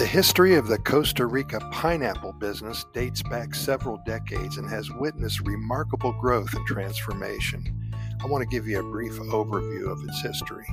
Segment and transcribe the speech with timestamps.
[0.00, 5.40] The history of the Costa Rica pineapple business dates back several decades and has witnessed
[5.40, 7.92] remarkable growth and transformation.
[8.18, 10.66] I want to give you a brief overview of its history.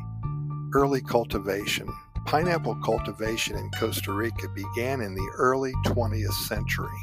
[0.74, 1.94] Early cultivation.
[2.26, 6.98] Pineapple cultivation in Costa Rica began in the early 20th century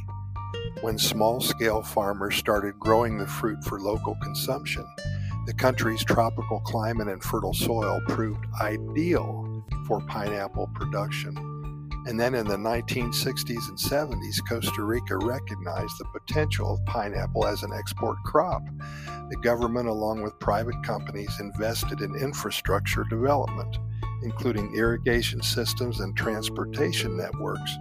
[0.81, 4.87] when small scale farmers started growing the fruit for local consumption.
[5.45, 11.54] The country's tropical climate and fertile soil proved ideal for pineapple production.
[12.07, 17.63] And then in the 1960s and 70s, Costa Rica recognized the potential of pineapple as
[17.63, 18.63] an export crop.
[19.31, 23.79] The government, along with private companies, invested in infrastructure development,
[24.23, 27.73] including irrigation systems and transportation networks,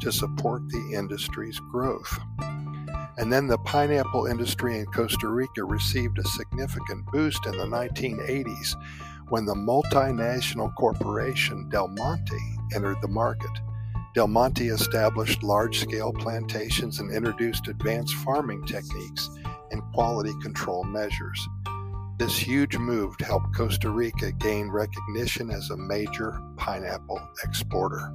[0.00, 2.18] to support the industry's growth.
[3.16, 8.76] And then the pineapple industry in Costa Rica received a significant boost in the 1980s
[9.30, 13.50] when the multinational corporation Del Monte entered the market.
[14.12, 19.30] Del Monte established large scale plantations and introduced advanced farming techniques
[19.70, 21.48] and quality control measures.
[22.18, 28.12] This huge move helped Costa Rica gain recognition as a major pineapple exporter.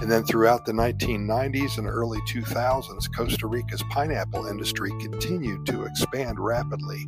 [0.00, 6.38] And then throughout the 1990s and early 2000s, Costa Rica's pineapple industry continued to expand
[6.38, 7.06] rapidly.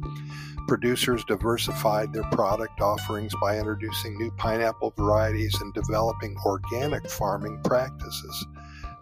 [0.68, 8.46] Producers diversified their product offerings by introducing new pineapple varieties and developing organic farming practices.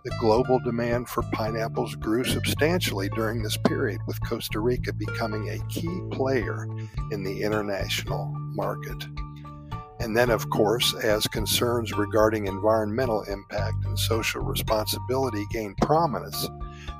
[0.04, 5.66] The global demand for pineapples grew substantially during this period, with Costa Rica becoming a
[5.68, 6.66] key player
[7.10, 9.02] in the international market.
[10.04, 16.46] And then, of course, as concerns regarding environmental impact and social responsibility gained prominence,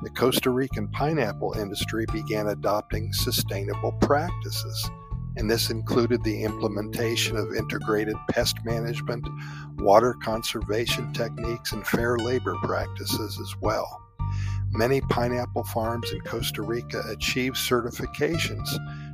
[0.02, 4.90] the Costa Rican pineapple industry began adopting sustainable practices.
[5.36, 9.28] And this included the implementation of integrated pest management,
[9.76, 14.03] water conservation techniques, and fair labor practices as well.
[14.76, 18.68] Many pineapple farms in Costa Rica achieve certifications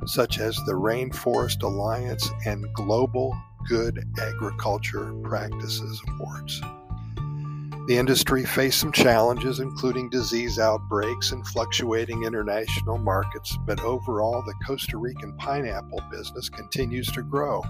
[0.07, 6.61] such as the Rainforest Alliance and Global Good Agriculture Practices Awards.
[7.87, 14.55] The industry faced some challenges, including disease outbreaks and fluctuating international markets, but overall, the
[14.65, 17.61] Costa Rican pineapple business continues to grow.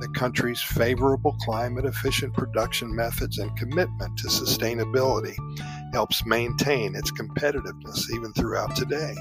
[0.00, 5.36] The country's favorable climate efficient production methods and commitment to sustainability
[5.92, 9.14] helps maintain its competitiveness even throughout today.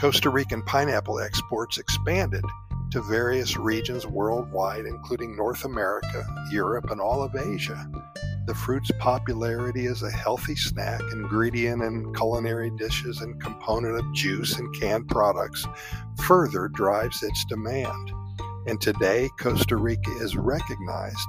[0.00, 2.44] Costa Rican pineapple exports expanded
[2.90, 7.88] to various regions worldwide, including North America, Europe, and all of Asia.
[8.46, 14.58] The fruit's popularity as a healthy snack, ingredient in culinary dishes, and component of juice
[14.58, 15.66] and canned products
[16.24, 18.12] further drives its demand.
[18.66, 21.28] And today, Costa Rica is recognized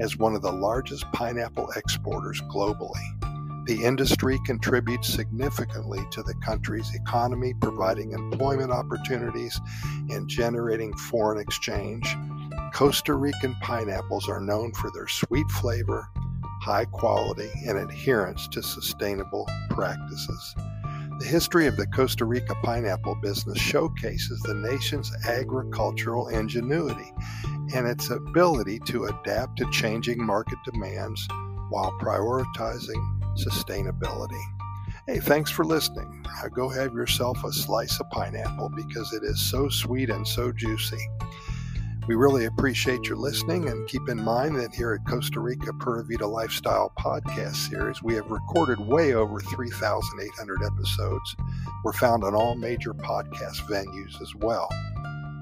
[0.00, 3.21] as one of the largest pineapple exporters globally.
[3.64, 9.60] The industry contributes significantly to the country's economy, providing employment opportunities
[10.10, 12.16] and generating foreign exchange.
[12.74, 16.08] Costa Rican pineapples are known for their sweet flavor,
[16.60, 20.54] high quality, and adherence to sustainable practices.
[21.20, 27.12] The history of the Costa Rica pineapple business showcases the nation's agricultural ingenuity
[27.74, 31.28] and its ability to adapt to changing market demands
[31.68, 34.42] while prioritizing sustainability.
[35.06, 36.24] Hey, thanks for listening.
[36.24, 40.52] Now go have yourself a slice of pineapple because it is so sweet and so
[40.52, 41.08] juicy.
[42.08, 46.04] We really appreciate your listening and keep in mind that here at Costa Rica Pura
[46.04, 51.36] Vida Lifestyle podcast series, we have recorded way over 3,800 episodes.
[51.84, 54.68] We're found on all major podcast venues as well.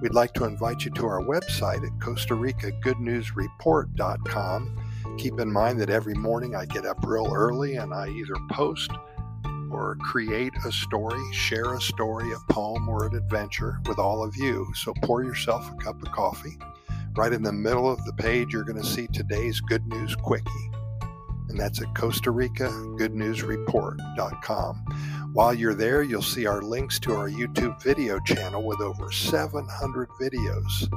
[0.02, 4.79] We'd like to invite you to our website at Costa Rica GoodNewsReport.com.
[5.20, 8.90] Keep in mind that every morning I get up real early and I either post
[9.70, 14.34] or create a story, share a story, a poem, or an adventure with all of
[14.38, 14.66] you.
[14.74, 16.56] So pour yourself a cup of coffee.
[17.14, 20.70] Right in the middle of the page, you're going to see today's Good News Quickie.
[21.50, 24.76] And that's at Costa Rica Good News GoodNewsReport.com.
[25.34, 30.08] While you're there, you'll see our links to our YouTube video channel with over 700
[30.18, 30.88] videos.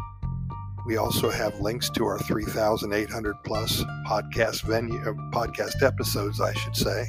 [0.85, 6.75] We also have links to our 3,800 plus podcast venue, uh, podcast episodes, I should
[6.75, 7.07] say,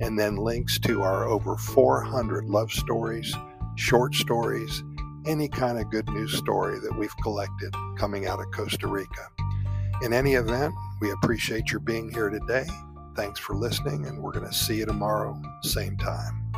[0.00, 3.34] and then links to our over 400 love stories,
[3.76, 4.82] short stories,
[5.26, 9.28] any kind of good news story that we've collected coming out of Costa Rica.
[10.02, 12.66] In any event, we appreciate your being here today.
[13.16, 16.49] Thanks for listening, and we're going to see you tomorrow, same time.